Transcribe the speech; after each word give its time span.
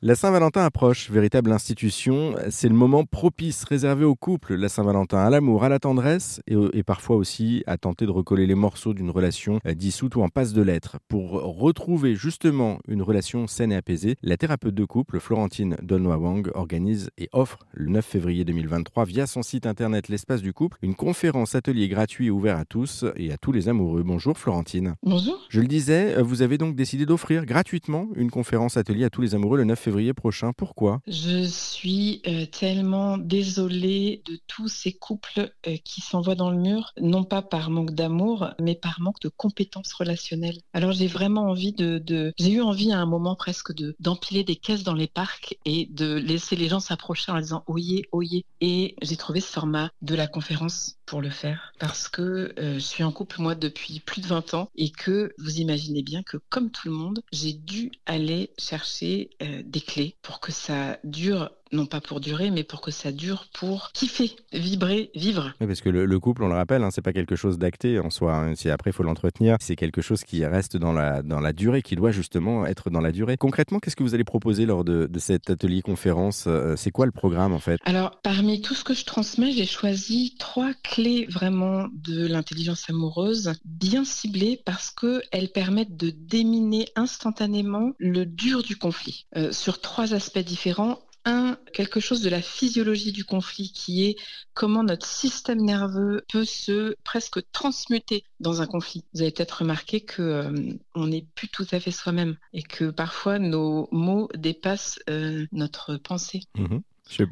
La 0.00 0.14
Saint-Valentin 0.14 0.64
approche, 0.64 1.10
véritable 1.10 1.50
institution. 1.50 2.36
C'est 2.50 2.68
le 2.68 2.74
moment 2.76 3.02
propice 3.04 3.64
réservé 3.64 4.04
aux 4.04 4.14
couples. 4.14 4.54
La 4.54 4.68
Saint-Valentin 4.68 5.18
à 5.18 5.28
l'amour, 5.28 5.64
à 5.64 5.68
la 5.68 5.80
tendresse 5.80 6.40
et, 6.46 6.84
parfois 6.84 7.16
aussi 7.16 7.64
à 7.66 7.78
tenter 7.78 8.06
de 8.06 8.12
recoller 8.12 8.46
les 8.46 8.54
morceaux 8.54 8.94
d'une 8.94 9.10
relation 9.10 9.58
euh, 9.66 9.74
dissoute 9.74 10.14
ou 10.14 10.22
en 10.22 10.28
passe 10.28 10.52
de 10.52 10.62
l'être. 10.62 10.98
Pour 11.08 11.32
retrouver 11.32 12.14
justement 12.14 12.78
une 12.86 13.02
relation 13.02 13.48
saine 13.48 13.72
et 13.72 13.74
apaisée, 13.74 14.14
la 14.22 14.36
thérapeute 14.36 14.76
de 14.76 14.84
couple 14.84 15.18
Florentine 15.18 15.76
Donnois-Wang 15.82 16.52
organise 16.54 17.10
et 17.18 17.28
offre 17.32 17.66
le 17.72 17.90
9 17.90 18.06
février 18.06 18.44
2023 18.44 19.04
via 19.04 19.26
son 19.26 19.42
site 19.42 19.66
internet 19.66 20.08
L'espace 20.08 20.42
du 20.42 20.52
couple 20.52 20.78
une 20.80 20.94
conférence 20.94 21.56
atelier 21.56 21.88
gratuit 21.88 22.30
ouvert 22.30 22.56
à 22.56 22.64
tous 22.64 23.04
et 23.16 23.32
à 23.32 23.36
tous 23.36 23.50
les 23.50 23.68
amoureux. 23.68 24.04
Bonjour 24.04 24.38
Florentine. 24.38 24.94
Bonjour. 25.02 25.44
Je 25.48 25.60
le 25.60 25.66
disais, 25.66 26.22
vous 26.22 26.42
avez 26.42 26.56
donc 26.56 26.76
décidé 26.76 27.04
d'offrir 27.04 27.44
gratuitement 27.44 28.06
une 28.14 28.30
conférence 28.30 28.76
atelier 28.76 29.02
à 29.02 29.10
tous 29.10 29.22
les 29.22 29.34
amoureux 29.34 29.58
le 29.58 29.64
9 29.64 29.76
février 29.76 29.87
février 29.88 30.12
prochain. 30.12 30.52
Pourquoi? 30.52 31.00
Je 31.06 31.44
suis 31.44 32.20
euh, 32.26 32.44
tellement 32.44 33.16
désolée 33.16 34.22
de 34.26 34.38
tous 34.46 34.68
ces 34.68 34.92
couples 34.92 35.50
euh, 35.66 35.76
qui 35.82 36.02
s'envoient 36.02 36.34
dans 36.34 36.50
le 36.50 36.58
mur, 36.58 36.92
non 37.00 37.24
pas 37.24 37.40
par 37.40 37.70
manque 37.70 37.92
d'amour, 37.92 38.50
mais 38.60 38.74
par 38.74 39.00
manque 39.00 39.20
de 39.22 39.30
compétences 39.30 39.94
relationnelles. 39.94 40.58
Alors 40.74 40.92
j'ai 40.92 41.06
vraiment 41.06 41.44
envie 41.44 41.72
de, 41.72 42.34
j'ai 42.38 42.52
eu 42.52 42.60
envie 42.60 42.92
à 42.92 42.98
un 42.98 43.06
moment 43.06 43.34
presque 43.34 43.72
de 43.74 43.96
d'empiler 43.98 44.44
des 44.44 44.56
caisses 44.56 44.82
dans 44.82 44.92
les 44.92 45.06
parcs 45.06 45.56
et 45.64 45.86
de 45.90 46.16
laisser 46.16 46.54
les 46.54 46.68
gens 46.68 46.80
s'approcher 46.80 47.32
en 47.32 47.40
disant 47.40 47.64
oyez, 47.66 48.04
oyez. 48.12 48.44
Et 48.60 48.94
j'ai 49.00 49.16
trouvé 49.16 49.40
ce 49.40 49.50
format 49.50 49.90
de 50.02 50.14
la 50.14 50.26
conférence 50.26 50.98
pour 51.06 51.22
le 51.22 51.30
faire 51.30 51.67
parce 51.78 52.08
que 52.08 52.52
euh, 52.58 52.74
je 52.74 52.78
suis 52.78 53.04
en 53.04 53.12
couple 53.12 53.40
moi 53.40 53.54
depuis 53.54 54.00
plus 54.00 54.20
de 54.20 54.26
20 54.26 54.54
ans 54.54 54.70
et 54.76 54.90
que 54.90 55.34
vous 55.38 55.60
imaginez 55.60 56.02
bien 56.02 56.22
que 56.22 56.36
comme 56.48 56.70
tout 56.70 56.88
le 56.88 56.94
monde, 56.94 57.22
j'ai 57.32 57.52
dû 57.52 57.92
aller 58.06 58.50
chercher 58.58 59.30
des 59.64 59.80
clés 59.80 60.16
pour 60.22 60.40
que 60.40 60.52
ça 60.52 60.98
dure 61.04 61.50
non 61.72 61.86
pas 61.86 62.00
pour 62.00 62.20
durer, 62.20 62.50
mais 62.50 62.64
pour 62.64 62.80
que 62.80 62.90
ça 62.90 63.12
dure 63.12 63.46
pour 63.52 63.90
kiffer, 63.92 64.36
vibrer, 64.52 65.10
vivre. 65.14 65.52
Oui, 65.60 65.66
parce 65.66 65.80
que 65.80 65.88
le, 65.88 66.20
couple, 66.20 66.42
on 66.42 66.48
le 66.48 66.54
rappelle, 66.54 66.82
hein, 66.82 66.90
c'est 66.90 67.02
pas 67.02 67.12
quelque 67.12 67.36
chose 67.36 67.58
d'acté 67.58 67.98
en 67.98 68.10
soi. 68.10 68.34
Hein. 68.34 68.54
Si 68.54 68.70
après 68.70 68.90
il 68.90 68.92
faut 68.92 69.02
l'entretenir, 69.02 69.56
c'est 69.60 69.76
quelque 69.76 70.00
chose 70.00 70.24
qui 70.24 70.44
reste 70.44 70.76
dans 70.76 70.92
la, 70.92 71.22
dans 71.22 71.40
la 71.40 71.52
durée, 71.52 71.82
qui 71.82 71.96
doit 71.96 72.10
justement 72.10 72.66
être 72.66 72.90
dans 72.90 73.00
la 73.00 73.12
durée. 73.12 73.36
Concrètement, 73.36 73.78
qu'est-ce 73.78 73.96
que 73.96 74.02
vous 74.02 74.14
allez 74.14 74.24
proposer 74.24 74.66
lors 74.66 74.84
de, 74.84 75.08
cet 75.18 75.50
atelier 75.50 75.82
conférence 75.82 76.44
euh, 76.46 76.76
C'est 76.76 76.90
quoi 76.90 77.06
le 77.06 77.12
programme 77.12 77.52
en 77.52 77.58
fait? 77.58 77.80
Alors, 77.84 78.20
parmi 78.22 78.60
tout 78.60 78.74
ce 78.74 78.84
que 78.84 78.94
je 78.94 79.04
transmets, 79.04 79.52
j'ai 79.52 79.66
choisi 79.66 80.36
trois 80.38 80.72
clés 80.82 81.26
vraiment 81.28 81.86
de 81.92 82.26
l'intelligence 82.26 82.88
amoureuse, 82.88 83.52
bien 83.64 84.04
ciblées 84.04 84.60
parce 84.64 84.90
qu'elles 84.90 85.50
permettent 85.52 85.96
de 85.96 86.10
déminer 86.10 86.86
instantanément 86.96 87.92
le 87.98 88.26
dur 88.26 88.62
du 88.62 88.76
conflit 88.76 89.26
euh, 89.36 89.52
sur 89.52 89.80
trois 89.80 90.14
aspects 90.14 90.38
différents 90.38 90.98
un, 91.28 91.58
quelque 91.72 92.00
chose 92.00 92.22
de 92.22 92.30
la 92.30 92.42
physiologie 92.42 93.12
du 93.12 93.24
conflit 93.24 93.70
qui 93.72 94.06
est 94.06 94.16
comment 94.54 94.82
notre 94.82 95.06
système 95.06 95.60
nerveux 95.60 96.24
peut 96.32 96.44
se 96.44 96.96
presque 97.04 97.40
transmuter 97.52 98.24
dans 98.40 98.62
un 98.62 98.66
conflit. 98.66 99.04
Vous 99.14 99.22
avez 99.22 99.30
peut-être 99.30 99.60
remarqué 99.60 100.00
que 100.00 100.22
euh, 100.22 100.72
on 100.94 101.08
n'est 101.08 101.26
plus 101.34 101.48
tout 101.48 101.66
à 101.70 101.80
fait 101.80 101.90
soi-même 101.90 102.36
et 102.52 102.62
que 102.62 102.90
parfois 102.90 103.38
nos 103.38 103.88
mots 103.92 104.28
dépassent 104.34 104.98
euh, 105.08 105.46
notre 105.52 105.96
pensée. 105.96 106.40
Mmh 106.56 106.78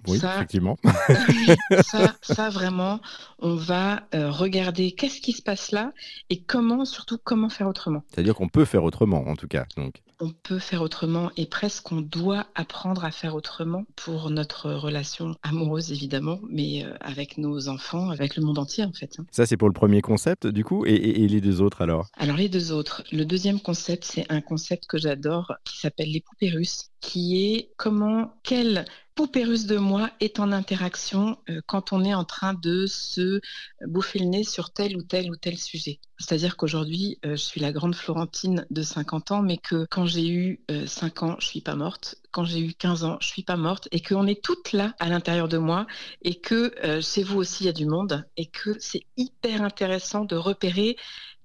oui, 0.08 0.16
effectivement. 0.16 0.77
ça, 1.83 2.14
ça, 2.22 2.48
vraiment, 2.50 3.00
on 3.38 3.55
va 3.55 4.06
euh, 4.14 4.31
regarder 4.31 4.92
qu'est-ce 4.92 5.20
qui 5.20 5.33
se 5.33 5.42
passe 5.42 5.70
là 5.70 5.92
et 6.31 6.42
comment, 6.42 6.84
surtout, 6.84 7.19
comment 7.22 7.48
faire 7.48 7.69
autrement. 7.69 8.03
C'est-à-dire 8.08 8.34
qu'on 8.34 8.48
peut 8.48 8.64
faire 8.64 8.84
autrement, 8.84 9.27
en 9.28 9.36
tout 9.36 9.48
cas. 9.48 9.66
Donc 9.77 10.03
on 10.20 10.31
peut 10.31 10.59
faire 10.59 10.83
autrement 10.83 11.31
et 11.36 11.47
presque 11.47 11.92
on 11.92 12.00
doit 12.00 12.47
apprendre 12.55 13.05
à 13.05 13.11
faire 13.11 13.34
autrement 13.34 13.84
pour 13.97 14.31
notre 14.31 14.72
relation 14.72 15.36
amoureuse 15.42 15.92
évidemment, 15.92 16.41
mais 16.48 16.84
euh, 16.84 16.95
avec 17.00 17.39
nos 17.39 17.69
enfants, 17.69 18.11
avec 18.11 18.37
le 18.37 18.42
monde 18.42 18.59
entier 18.59 18.84
en 18.84 18.92
fait. 18.92 19.17
Hein. 19.19 19.27
Ça 19.31 19.47
c'est 19.47 19.56
pour 19.56 19.69
le 19.69 19.75
premier 19.75 20.00
concept 20.00 20.47
du 20.47 20.64
coup 20.64 20.84
et, 20.87 21.27
les 21.27 21.41
deux 21.41 21.60
autres 21.60 21.82
alors? 21.82 22.09
Alors 22.16 22.37
les 22.37 22.49
deux 22.49 22.72
autres. 22.72 23.03
Le 23.12 23.25
deuxième 23.25 23.60
concept 23.60 24.04
c'est 24.04 24.27
un 24.31 24.41
concept 24.41 24.87
que 24.87 24.99
j'adore 24.99 25.54
qui 25.65 25.78
s'appelle 25.78 26.10
les 26.10 26.21
poupées 26.21 26.50
russes 26.50 26.91
qui 27.01 27.55
est 27.55 27.73
comment, 27.77 28.34
quelle 28.43 28.84
poupée 29.17 29.45
de 29.45 29.77
moi 29.79 30.11
est 30.21 30.39
en 30.41 30.53
interaction 30.53 31.39
euh, 31.49 31.62
quand 31.67 31.95
on 31.95 32.05
est 32.05 32.12
en 32.12 32.25
train 32.25 32.53
de 32.53 32.84
se 32.87 33.41
bouffer 33.87 34.19
le 34.19 34.27
nez 34.27 34.45
sur 34.45 34.71
tel 34.71 34.95
ou 34.95 35.03
tel 35.03 35.31
ou 35.31 35.37
tel 35.37 35.57
sujet. 35.57 36.01
C'est-à-dire 36.19 36.57
qu'aujourd'hui, 36.59 37.19
euh, 37.25 37.31
je 37.31 37.37
suis 37.43 37.61
la 37.61 37.73
grande 37.73 37.95
Florentine 37.95 38.67
de 38.71 38.83
50 38.83 39.33
ans, 39.33 39.43
mais 39.43 39.57
que 39.57 39.87
quand 39.91 40.05
j'ai 40.05 40.29
eu 40.29 40.61
5 40.69 41.23
euh, 41.23 41.27
ans, 41.27 41.37
je 41.39 41.47
suis 41.47 41.62
pas 41.62 41.75
morte. 41.75 42.17
Quand 42.31 42.45
j'ai 42.45 42.61
eu 42.61 42.75
15 42.75 43.05
ans, 43.05 43.17
je 43.21 43.28
suis 43.28 43.43
pas 43.43 43.57
morte. 43.57 43.89
Et 43.91 44.03
qu'on 44.03 44.27
est 44.27 44.43
toutes 44.45 44.73
là 44.73 44.95
à 44.99 45.09
l'intérieur 45.09 45.49
de 45.49 45.57
moi. 45.57 45.87
Et 46.21 46.34
que 46.34 46.75
chez 47.01 47.23
vous 47.23 47.39
aussi, 47.39 47.65
il 47.65 47.67
y 47.67 47.71
a 47.71 47.73
du 47.73 47.87
monde. 47.87 48.27
Et 48.37 48.45
que 48.47 48.77
c'est 48.78 49.05
hyper 49.17 49.63
intéressant 49.63 50.27
de 50.27 50.37
repérer 50.37 50.97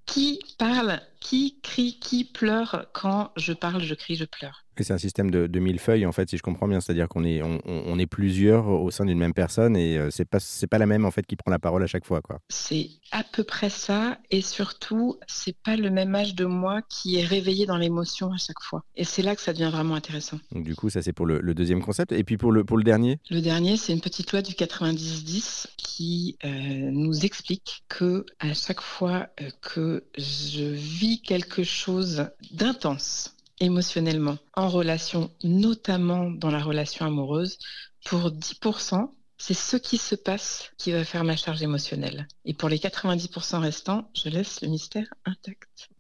qui 0.06 0.40
parle, 0.58 1.00
qui 1.22 1.60
crie, 1.62 1.98
qui 2.00 2.26
pleure 2.26 2.88
quand 2.92 3.32
je 3.38 3.54
parle, 3.54 3.82
je 3.84 3.96
crie, 3.96 4.16
je 4.16 4.26
pleure. 4.26 4.66
C'est 4.84 4.94
un 4.94 4.98
système 4.98 5.30
de, 5.30 5.46
de 5.46 5.60
mille 5.60 5.80
feuilles, 5.80 6.08
en 6.08 6.12
fait, 6.12 6.30
si 6.30 6.38
je 6.38 6.42
comprends 6.42 6.68
bien. 6.68 6.82
C'est-à-dire 6.82 7.08
qu'on 7.08 7.24
est, 7.24 7.42
on, 7.44 8.00
est 8.00 8.08
plusieurs 8.08 8.68
au 8.68 8.90
sein 8.90 9.06
d'une 9.06 9.20
même 9.20 9.34
personne 9.34 9.78
et 9.78 9.98
euh, 9.98 10.10
c'est 10.10 10.26
pas, 10.26 10.40
c'est 10.40 10.66
pas 10.66 10.80
la 10.80 10.88
même, 10.88 11.06
en 11.06 11.12
fait, 11.12 11.26
qui 11.26 11.36
prend 11.36 11.52
la 11.52 11.60
parole 11.60 11.84
à 11.84 11.88
chaque 11.88 12.06
fois, 12.06 12.22
quoi. 12.22 12.40
C'est 12.50 12.90
à 13.12 13.24
peu 13.24 13.44
près 13.44 13.70
ça. 13.70 14.18
Et 14.32 14.42
surtout, 14.42 15.20
c'est 15.28 15.56
pas 15.56 15.76
le 15.76 15.92
même 15.92 16.16
âge 16.16 16.34
de 16.34 16.46
moi 16.46 16.82
qui 16.90 17.18
est 17.20 17.26
réveillé 17.26 17.68
dans 17.68 17.78
l'émotion 17.78 18.32
à 18.32 18.38
chaque 18.38 18.62
fois. 18.62 18.84
Et 18.96 19.04
c'est 19.04 19.22
là 19.22 19.36
que 19.36 19.42
ça 19.42 19.54
devient 19.54 19.70
vraiment 19.72 19.94
intéressant. 19.94 20.40
Donc, 20.52 20.64
du 20.64 20.76
coup, 20.76 20.90
ça, 20.90 21.02
c'est 21.02 21.14
pour 21.14 21.26
le, 21.26 21.54
deuxième 21.54 21.84
concept. 21.84 22.12
Et 22.12 22.24
puis, 22.24 22.38
pour 22.38 22.52
le, 22.52 22.64
pour 22.64 22.78
le 22.78 22.84
dernier? 22.84 23.20
Le 23.30 23.42
dernier, 23.42 23.78
c'est 23.78 23.94
une 23.94 24.02
petite 24.02 24.32
loi 24.32 24.42
du 24.42 24.54
90-10 24.54 25.68
qui 25.78 26.38
euh, 26.44 26.48
nous 26.48 27.26
explique 27.26 27.84
que 27.88 28.26
à 28.40 28.54
chaque 28.54 28.82
fois 28.82 29.28
euh, 29.42 29.50
que 29.62 30.06
je 30.18 30.64
vis 30.64 31.11
quelque 31.20 31.64
chose 31.64 32.30
d'intense, 32.52 33.36
émotionnellement 33.60 34.38
en 34.56 34.70
relation, 34.70 35.32
notamment 35.44 36.32
dans 36.32 36.52
la 36.52 36.64
relation 36.64 37.06
amoureuse, 37.06 37.58
pour 38.06 38.32
10%, 38.32 39.12
c'est 39.38 39.54
ce 39.54 39.78
qui 39.78 39.98
se 39.98 40.16
passe 40.16 40.72
qui 40.78 40.92
va 40.92 41.04
faire 41.04 41.24
ma 41.24 41.36
charge 41.36 41.62
émotionnelle. 41.62 42.28
Et 42.46 42.54
pour 42.54 42.70
les 42.70 42.78
90% 42.78 43.60
restants, 43.60 44.10
je 44.16 44.30
laisse 44.30 44.62
le 44.62 44.70
mystère 44.70 45.08
intact. 45.26 45.91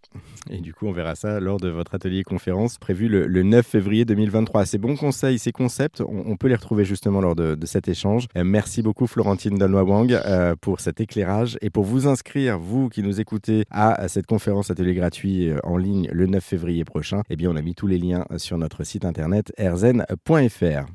Et 0.49 0.59
du 0.59 0.73
coup, 0.73 0.87
on 0.87 0.91
verra 0.91 1.15
ça 1.15 1.39
lors 1.39 1.59
de 1.59 1.69
votre 1.69 1.95
atelier 1.95 2.23
conférence 2.23 2.77
prévu 2.77 3.07
le, 3.07 3.43
9 3.43 3.65
février 3.65 4.05
2023. 4.05 4.65
Ces 4.65 4.77
bons 4.77 4.95
conseils, 4.95 5.39
ces 5.39 5.51
concepts, 5.51 6.01
on, 6.01 6.35
peut 6.35 6.47
les 6.47 6.55
retrouver 6.55 6.85
justement 6.85 7.21
lors 7.21 7.35
de, 7.35 7.57
cet 7.65 7.87
échange. 7.87 8.27
Euh, 8.35 8.43
merci 8.43 8.81
beaucoup 8.81 9.07
Florentine 9.07 9.57
Dalnois 9.57 9.83
Wang 9.83 10.11
euh, 10.11 10.55
pour 10.59 10.79
cet 10.79 10.99
éclairage 10.99 11.57
et 11.61 11.69
pour 11.69 11.83
vous 11.83 12.07
inscrire, 12.07 12.59
vous 12.59 12.89
qui 12.89 13.03
nous 13.03 13.21
écoutez, 13.21 13.65
à, 13.69 14.07
cette 14.07 14.25
conférence 14.25 14.71
atelier 14.71 14.95
gratuit 14.95 15.49
euh, 15.49 15.59
en 15.63 15.77
ligne 15.77 16.09
le 16.11 16.25
9 16.25 16.43
février 16.43 16.83
prochain. 16.83 17.21
Eh 17.29 17.35
bien, 17.35 17.49
on 17.51 17.55
a 17.55 17.61
mis 17.61 17.75
tous 17.75 17.87
les 17.87 17.97
liens 17.97 18.25
sur 18.37 18.57
notre 18.57 18.83
site 18.83 19.05
internet 19.05 19.53
erzen.fr. 19.57 20.87